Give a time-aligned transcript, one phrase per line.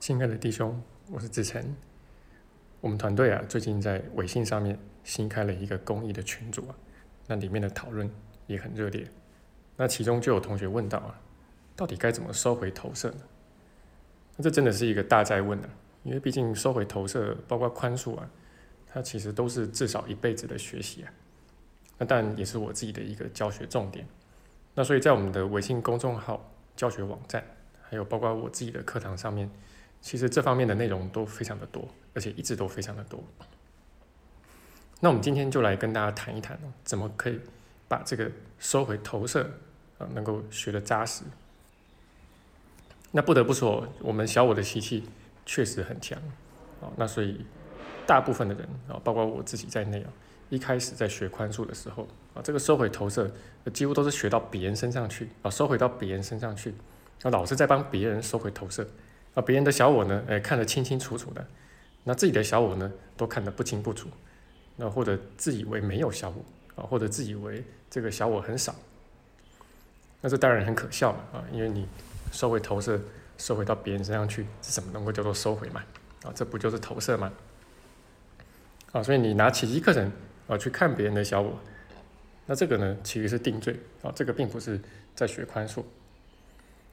[0.00, 1.62] 亲爱的弟兄，我是志成。
[2.80, 6.74] 我们团队啊，最近在微信上面新开了一个公益的群组啊，
[7.26, 8.10] 那里面的讨论
[8.46, 9.06] 也很热烈。
[9.76, 11.20] 那其中就有同学问到啊，
[11.76, 13.20] 到底该怎么收回投射呢？
[14.38, 15.68] 那这真的是一个大在问啊，
[16.02, 18.26] 因为毕竟收回投射，包括宽恕啊，
[18.86, 21.12] 它其实都是至少一辈子的学习啊。
[21.98, 24.06] 那当然也是我自己的一个教学重点。
[24.74, 27.44] 那所以在我们的微信公众号、教学网站，
[27.82, 29.50] 还有包括我自己的课堂上面。
[30.00, 33.22] 其实这方面的内容都非常的多，而且一直都非常的多。
[35.00, 37.40] 那我们今天就来跟大家谈一谈，怎么可以
[37.88, 39.42] 把这个收回投射
[39.98, 41.24] 啊，能够学的扎实。
[43.12, 45.04] 那不得不说，我们小我的习气
[45.44, 46.18] 确实很强
[46.80, 46.92] 啊。
[46.96, 47.44] 那所以
[48.06, 50.12] 大部分的人啊，包括我自己在内啊，
[50.48, 53.30] 一开始在学宽恕的时候啊，这个收回投射
[53.72, 56.74] 几乎都是学到别人身上去啊，收回到别人身上去，
[57.22, 58.86] 啊，老是在帮别人收回投射。
[59.34, 61.46] 啊，别人的小我呢，哎，看得清清楚楚的，
[62.04, 64.08] 那自己的小我呢，都看得不清不楚，
[64.76, 68.74] 那或者自以为没有小我啊，或者自以为这个小我很少，
[70.20, 71.86] 那这当然很可笑嘛啊，因为你
[72.32, 73.00] 收回投射，
[73.38, 75.80] 收回到别人身上去，是什么能够叫做收回嘛？
[76.24, 77.32] 啊，这不就是投射吗？
[78.90, 80.10] 啊，所以你拿奇迹课程
[80.48, 81.56] 啊去看别人的小我，
[82.46, 84.80] 那这个呢，其实是定罪啊，这个并不是
[85.14, 85.84] 在学宽恕。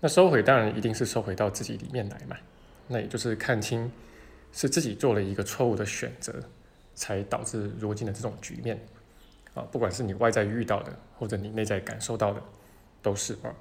[0.00, 2.36] 那收回当然一定是收回到自己里面来嘛，
[2.88, 3.92] 那也就是看清
[4.52, 6.34] 是自己做了一个错误的选择，
[6.94, 8.80] 才导致如今的这种局面
[9.52, 12.42] 啊，不管是你外在遇到的，或者你内在感受到的，
[13.02, 13.54] 都是啊。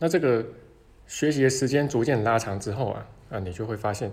[0.00, 0.44] 那这个
[1.06, 4.10] 学习的时间逐渐拉长之后啊，啊，你就会发现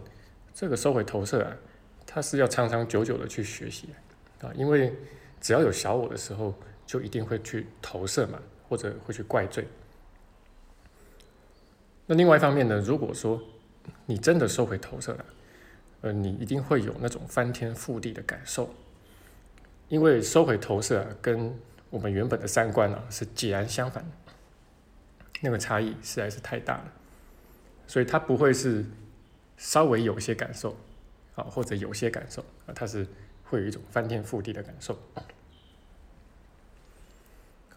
[0.53, 1.57] 这个收回投射啊，
[2.05, 3.89] 它是要长长久久的去学习
[4.41, 4.93] 啊，因为
[5.41, 6.53] 只要有小我的时候，
[6.85, 8.39] 就一定会去投射嘛。
[8.69, 9.67] 或者会去怪罪。
[12.05, 12.79] 那另外一方面呢？
[12.79, 13.41] 如果说
[14.05, 15.25] 你真的收回投射了，
[16.01, 18.73] 呃，你一定会有那种翻天覆地的感受，
[19.89, 21.53] 因为收回投射跟
[21.89, 24.03] 我们原本的三观啊是截然相反，
[25.41, 26.93] 那个差异实在是太大了，
[27.85, 28.85] 所以它不会是
[29.57, 30.75] 稍微有些感受
[31.35, 33.05] 啊，或者有些感受啊，它是
[33.43, 34.97] 会有一种翻天覆地的感受。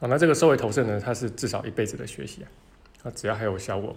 [0.02, 0.98] 啊，那这个收回投射呢？
[0.98, 2.50] 它是至少一辈子的学习啊！
[3.04, 3.94] 啊，只要还有小我，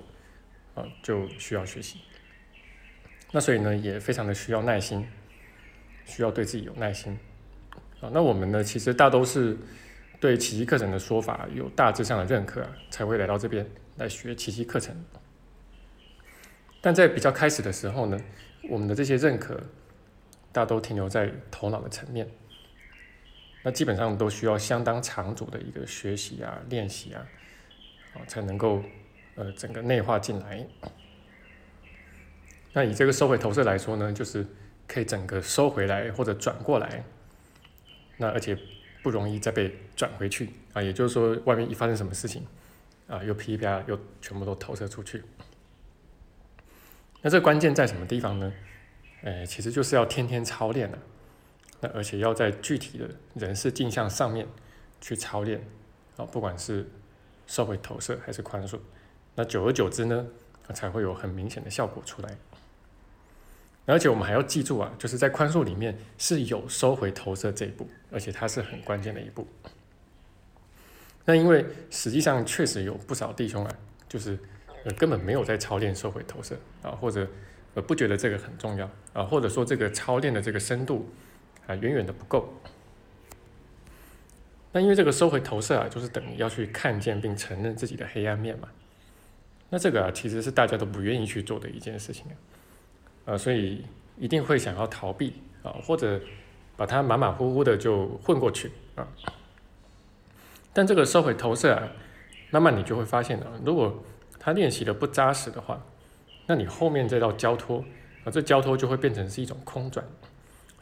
[0.75, 1.99] 啊，就需要学习。
[3.31, 5.07] 那所以呢，也非常的需要耐心，
[6.05, 7.17] 需要对自己有耐心。
[8.01, 9.57] 啊，那我们呢，其实大都是
[10.19, 13.67] 对奇迹课程的说法有大致上的认可，才会来到这边
[13.97, 14.95] 来学奇迹课程。
[16.81, 18.22] 但在比较开始的时候呢，
[18.69, 19.59] 我们的这些认可，
[20.51, 22.29] 大都停留在头脑的层面。
[23.65, 27.25] 那基本上都需要相当长足的一个学习啊、练习啊，
[28.13, 28.83] 啊才能够
[29.33, 30.63] 呃整个内化进来。
[32.73, 34.45] 那以这个收回投射来说呢，就是
[34.87, 37.03] 可以整个收回来或者转过来，
[38.17, 38.55] 那而且
[39.01, 40.79] 不容易再被转回去啊。
[40.79, 42.45] 也就是说，外面一发生什么事情
[43.07, 45.23] 啊，又噼啪又全部都投射出去。
[47.23, 48.53] 那这关键在什么地方呢？
[49.23, 50.99] 哎，其实就是要天天操练了。
[51.81, 54.47] 那而且要在具体的人事镜像上面
[55.01, 55.61] 去操练，
[56.15, 56.87] 啊，不管是
[57.45, 58.79] 收回投射还是宽恕，
[59.35, 60.25] 那久而久之呢，
[60.73, 62.37] 才会有很明显的效果出来。
[63.85, 69.47] 而且我们还要记住啊，就是在宽恕里面是有收回投射这一步，而且它是很关键的一步。
[71.25, 73.75] 那因为实际上确实有不少弟兄啊，
[74.07, 74.39] 就是
[74.85, 77.27] 呃根本没有在操练收回投射啊，或者
[77.75, 81.07] 呃不觉得这个很重要啊，或者说这个操练的这个深度。
[81.67, 82.53] 啊，远远的不够。
[84.71, 88.67] 那因为这个收回投射啊，就是等于要去看见并承认自己的黑暗面嘛。
[89.69, 92.35] 那这个啊，其实是大家都不愿意去做的一件事情啊。
[93.25, 93.83] 呃，所以
[94.17, 95.33] 一定会想要逃避
[95.63, 96.21] 啊，或者
[96.75, 99.07] 把它马马虎虎的就混过去啊。
[100.73, 101.87] 但这个收回投射啊，
[102.51, 104.03] 慢慢你就会发现啊，如果
[104.37, 105.81] 他练习的不扎实的话，
[106.45, 107.84] 那你后面这道交托
[108.25, 110.05] 啊，这交托就会变成是一种空转。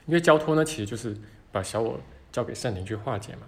[0.06, 1.16] 因为交托呢，其实就是
[1.52, 2.00] 把小我
[2.32, 3.48] 交给圣灵去化解嘛。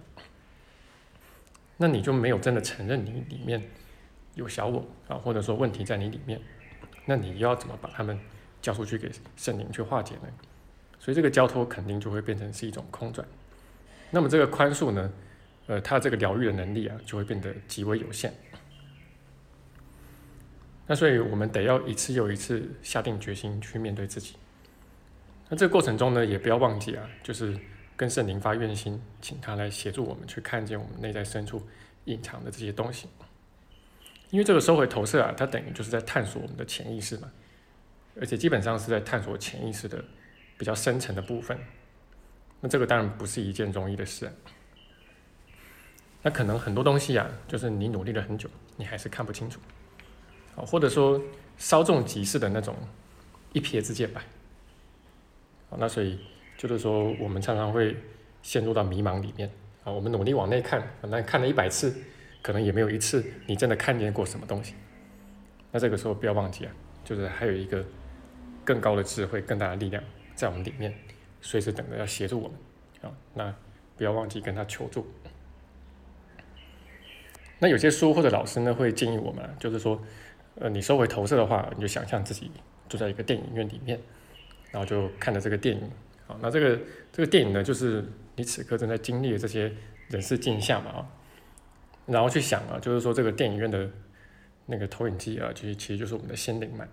[1.76, 3.62] 那你就没有真的承认你里面
[4.34, 6.40] 有小我啊，或者说问题在你里面，
[7.04, 8.18] 那你要怎么把他们
[8.62, 10.28] 交出去给圣灵去化解呢？
[10.98, 13.26] 所以这个交托肯定就会变成是一种空转。
[14.10, 15.12] 那么这个宽恕呢，
[15.66, 18.32] 呃，它这个疗愈的能力啊，就会变得极为有限。
[20.86, 24.36] 那所以我们得要一次又一次下定决心去面对自己。
[25.48, 27.56] 那这个过程中呢，也不要忘记啊，就是
[27.96, 31.64] 跟圣灵发愿心，请他来协助我们去看见我们内在深处
[32.06, 33.08] 隐藏的这些东西。
[34.30, 37.30] 因为这个收回投射啊，它等于就是在探索我们的潜意识嘛，
[38.18, 40.04] 而且基本上是在探索潜意识的
[40.58, 41.56] 比较深层的部分。
[42.60, 44.28] 那这个当然不是一件容易的事。
[46.22, 49.60] 那可能很多东西啊，就是你努力了很久，你还是看不清楚，
[50.56, 51.22] 啊，或者说
[51.56, 52.74] 稍纵即逝的那种
[53.52, 54.24] 一瞥之间吧。
[55.78, 56.18] 那所以
[56.56, 57.96] 就是说，我们常常会
[58.42, 59.50] 陷入到迷茫里面
[59.84, 59.92] 啊。
[59.92, 61.94] 我们努力往内看，那看了一百次。
[62.42, 64.74] 可能也没有一次你真的看见过什么东西，
[65.72, 66.72] 那这个时候不要忘记啊，
[67.02, 67.84] 就是还有一个
[68.64, 70.00] 更高的智慧、更大的力量
[70.36, 70.94] 在我们里面，
[71.40, 72.56] 随时等着要协助我们
[73.02, 73.12] 啊。
[73.34, 73.52] 那
[73.96, 75.04] 不要忘记跟他求助。
[77.58, 80.00] 那有些书或者老师呢会建议我们，就是说，
[80.60, 82.48] 呃，你收回投射的话，你就想象自己
[82.88, 83.98] 坐在一个电影院里面，
[84.70, 85.90] 然后就看了这个电影。
[86.26, 86.78] 好，那这个
[87.12, 88.04] 这个电影呢，就是
[88.34, 89.72] 你此刻正在经历的这些
[90.08, 91.06] 人事镜像嘛啊。
[92.06, 93.90] 然后去想啊，就是说这个电影院的
[94.66, 96.86] 那个投影机啊，其实其实就是我们的心灵嘛。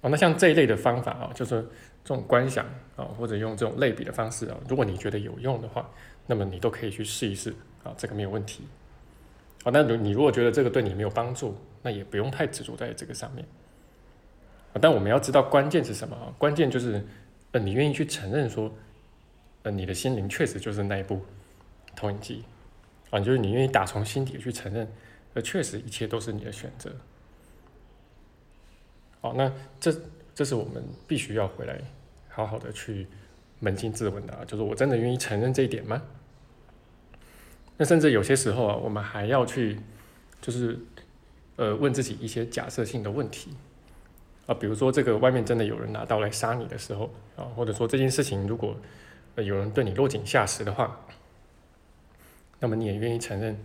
[0.00, 1.62] 哦，那像这一类的方法啊，就是
[2.04, 2.64] 这种观想
[2.96, 5.88] 啊，或者用这种类比的方式啊，如果你觉得有用的话，
[6.26, 8.64] 那么你都可以去试一试啊，这个没有问题。
[9.64, 13.44] 哦，那你如果觉得这个对你没有帮助，那也不用太执着在这个上面。
[14.80, 16.32] 但我们要知道关键是什么啊？
[16.38, 17.04] 关键就是
[17.52, 18.72] 呃，你愿意去承认说，
[19.62, 21.20] 呃，你的心灵确实就是那一部
[21.96, 22.44] 投影机。
[23.10, 24.86] 啊，就是你愿意打从心底去承认，
[25.32, 26.90] 呃，确实一切都是你的选择。
[29.22, 29.94] 好，那这
[30.34, 31.80] 这是我们必须要回来
[32.28, 33.06] 好好的去
[33.62, 36.02] 扪心自问的啊，就是我真的愿意承认这一点吗？
[37.78, 39.78] 那甚至有些时候啊，我们还要去，
[40.42, 40.78] 就是
[41.56, 43.52] 呃，问自己一些假设性的问题
[44.48, 48.76] 啊，比如说这个外面真的有人拿刀来杀你的时候啊，或者说这件事情如果
[49.36, 50.98] 有人对你落井下石的话。
[52.60, 53.56] 那么你也愿意承认，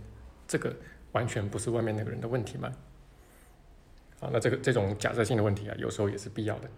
[0.46, 0.72] 这个
[1.10, 2.72] 完全不是外面那个人的问题吗？
[4.20, 6.68] 啊，那这个这种假设性的问题啊，有时候也是必要的，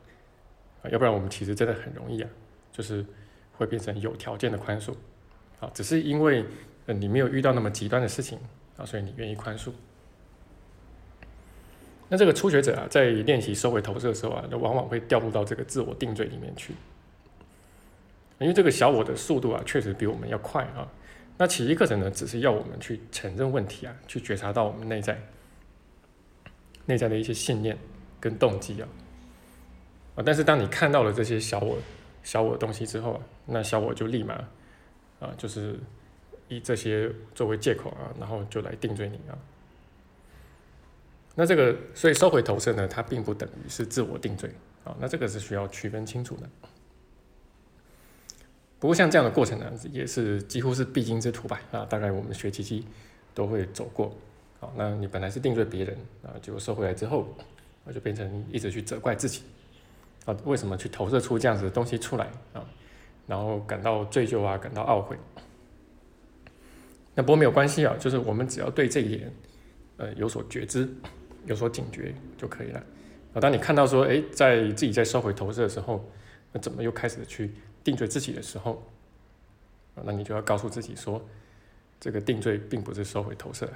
[0.83, 2.31] 啊，要不然我们其实真的很容易啊，
[2.73, 3.05] 就是
[3.53, 4.95] 会变成有条件的宽恕，
[5.61, 6.43] 啊，只是因为
[6.87, 8.39] 呃你没有遇到那么极端的事情
[8.79, 9.71] 啊，所以你愿意宽恕。
[12.09, 16.73] 那这个初学者啊，在练习收回投射的时候啊，那往往会掉入到这个自我定罪里面去，
[18.39, 20.87] 因为这个小我的速度啊，确实比我们要快啊。
[21.39, 25.21] 那奇迹课程呢，只是要我们去承认问题啊，去觉察到我们内在
[26.87, 27.77] 内在的一些信念
[28.21, 28.89] 跟动机啊
[30.15, 30.23] 啊！
[30.25, 31.77] 但是当你看到了这些小我
[32.23, 34.35] 小我的东西之后啊，那小我就立马
[35.19, 35.79] 啊，就是
[36.49, 39.37] 以这些作为借口啊，然后就来定罪你啊。
[41.37, 44.51] 那这个所以收回投射呢，它并不等于是自我定罪
[44.85, 46.49] 啊，那这个是需要区分清楚的。
[48.79, 51.61] 不过像这样的过程呢，也是几乎是必经之途吧？
[51.73, 52.87] 啊，大概我们学奇迹
[53.35, 54.13] 都会走过。
[54.61, 57.29] 好，那你本来是定罪别人啊，结果收回来之后，
[57.85, 59.43] 那就变成一直去责怪自己
[60.25, 62.65] 啊，为什么去投射出这样子的东西出来啊？
[63.27, 65.19] 然后感到罪疚啊，感到懊悔。
[67.15, 69.33] 那不过没有关系啊，就是我们只要对这一点
[69.97, 70.89] 呃有所觉知、
[71.47, 72.83] 有所警觉就可以了。
[73.33, 76.07] 啊，当你看到说，哎，在自己在收回投射的时候，
[76.53, 77.51] 那怎么又开始去？
[77.85, 78.83] 定罪自己的时候，
[79.95, 81.25] 啊，那你就要告诉自己说，
[82.01, 83.73] 这个定罪并不是收回投射。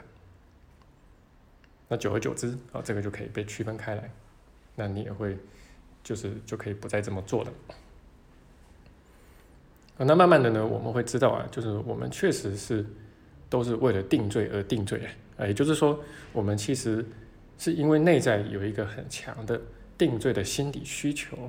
[1.86, 4.10] 那久而久之，啊，这个就可以被区分开来，
[4.74, 5.36] 那你也会，
[6.02, 7.52] 就是就可以不再这么做了。
[9.98, 12.84] 那慢慢的呢，我们会知道啊，就是我们确实是
[13.48, 15.06] 都是为了定罪而定罪
[15.36, 16.02] 啊，也就是说，
[16.32, 17.06] 我们其实
[17.60, 19.60] 是因为内在有一个很强的
[19.96, 21.48] 定罪的心理需求，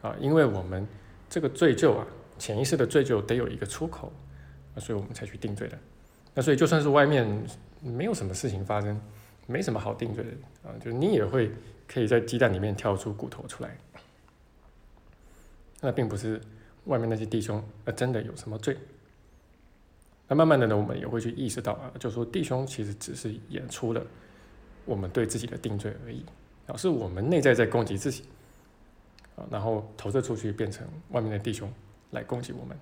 [0.00, 0.88] 啊，因为我们。
[1.32, 2.06] 这个罪疚啊，
[2.38, 4.12] 潜意识的罪疚得有一个出口
[4.74, 5.78] 啊，所以我们才去定罪的。
[6.34, 7.26] 那所以就算是外面
[7.80, 9.00] 没有什么事情发生，
[9.46, 11.50] 没什么好定罪的啊，就你也会
[11.88, 13.74] 可以在鸡蛋里面跳出骨头出来。
[15.80, 16.38] 那并不是
[16.84, 18.76] 外面那些弟兄啊真的有什么罪。
[20.28, 24.06] 那慢慢的呢，我们也会去意识到啊，就说弟兄其实只是演出了
[24.84, 26.24] 我们对自己的定罪而已
[26.66, 28.24] 啊，是我们内在在攻击自己。
[29.34, 31.72] 啊，然后投射出去，变成外面的弟兄
[32.10, 32.76] 来攻击我们。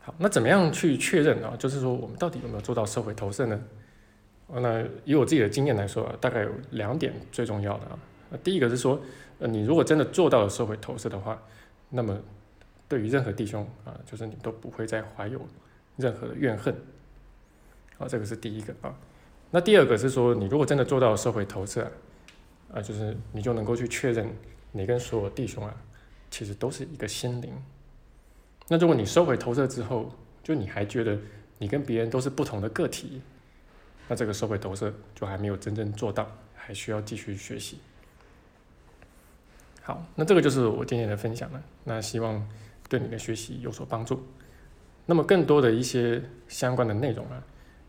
[0.00, 1.56] 好，那怎么样去确认啊？
[1.58, 3.58] 就是说，我们到底有没有做到社会投射呢？
[4.48, 7.98] 那以我自己的经验来说啊，大概有两点最重要的啊。
[8.44, 9.00] 第一个是说，
[9.38, 11.42] 呃，你如果真的做到了社会投射的话，
[11.88, 12.20] 那么
[12.86, 15.40] 对于任何弟兄啊，就是你都不会再怀有
[15.96, 16.74] 任何的怨恨。
[17.96, 18.94] 啊，这个是第一个啊。
[19.50, 21.90] 那第二个是说，你如果真的做到收回投射
[22.72, 24.28] 啊，就是你就能够去确认。
[24.70, 25.74] 你跟所有弟兄啊，
[26.30, 27.50] 其实都是一个心灵。
[28.68, 30.12] 那如果你收回投射之后，
[30.42, 31.18] 就你还觉得
[31.56, 33.22] 你跟别人都是不同的个体，
[34.08, 37.78] 那这个收回投射就还没有真正做到，还需要继续学习。
[39.82, 41.62] 好，那这个就是我今天的分享了。
[41.84, 42.46] 那希望
[42.90, 44.22] 对你的学习有所帮助。
[45.06, 47.42] 那么更多的一些相关的内容啊，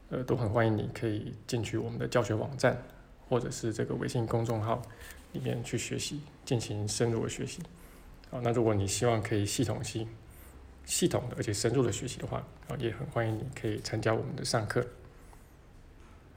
[0.10, 2.82] 呃，都很欢迎你可以进去我们的教学网站，
[3.28, 4.82] 或者是这个微信公众号
[5.34, 7.62] 里面去学习，进行深入的学习。
[8.32, 10.08] 好，那如果你希望可以系统性、
[10.86, 12.38] 系统的而且深入的学习的话，
[12.68, 14.86] 啊，也很欢迎你可以参加我们的上课。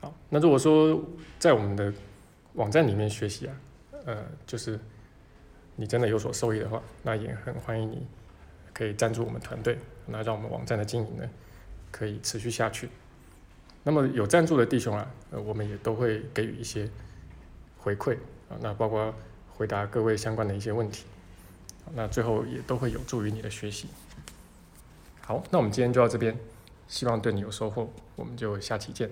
[0.00, 1.02] 好，那如果说
[1.38, 1.92] 在我们的
[2.54, 3.56] 网站里面学习啊，
[4.04, 4.78] 呃，就是
[5.76, 8.06] 你真的有所受益的话，那也很欢迎你
[8.74, 11.28] 可以赞助我们团队，那让我们网站的经营呢
[11.90, 12.88] 可以持续下去。
[13.84, 16.88] 那么有赞助的弟兄啊，呃，我们也都会给予一些
[17.78, 18.14] 回馈
[18.48, 19.12] 啊，那包括
[19.50, 21.04] 回答各位相关的一些问题，
[21.94, 23.88] 那最后也都会有助于你的学习。
[25.20, 26.36] 好，那我们今天就到这边，
[26.86, 29.10] 希望对你有收获，我们就下期见。